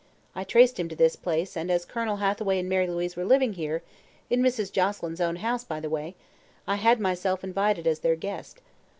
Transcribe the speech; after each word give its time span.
I 0.33 0.43
traced 0.43 0.79
him 0.79 0.89
to 0.89 0.95
this 0.95 1.15
place 1.15 1.55
and 1.55 1.69
as 1.69 1.85
Colonel 1.85 2.15
Hathaway 2.17 2.57
and 2.57 2.67
Mary 2.67 2.87
Louise 2.87 3.15
were 3.15 3.23
living 3.23 3.53
here 3.53 3.83
in 4.31 4.41
Mrs. 4.41 4.71
Joselyn's 4.71 5.21
own 5.21 5.35
house, 5.35 5.63
by 5.63 5.79
the 5.79 5.91
way 5.91 6.15
I 6.67 6.77
had 6.77 6.99
myself 6.99 7.43
invited 7.43 7.85
as 7.85 7.99
their 7.99 8.15
guest. 8.15 8.61